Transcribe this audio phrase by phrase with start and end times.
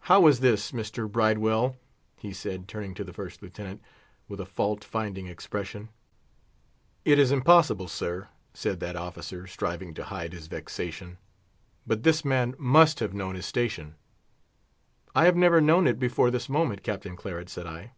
[0.00, 1.10] "How is this, Mr.
[1.10, 1.74] Bridewell?"
[2.18, 3.80] he said, turning to the First Lieutenant,
[4.28, 5.88] with a fault finding expression.
[7.06, 11.16] "It is impossible, sir," said that officer, striving to hide his vexation,
[11.86, 13.94] "but this man must have known his station."
[15.14, 17.92] "I have never known it before this moment, Captain Claret," said I.